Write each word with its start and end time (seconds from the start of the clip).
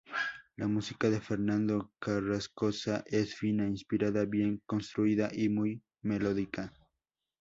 La 0.57 0.67
música 0.67 1.11
de 1.11 1.21
Fernando 1.21 1.93
Carrascosa 1.99 3.03
es 3.05 3.35
fina, 3.35 3.67
inspirada, 3.67 4.25
bien 4.25 4.59
construida 4.65 5.29
y 5.31 5.47
muy 5.49 5.83
melódica. 6.01 6.73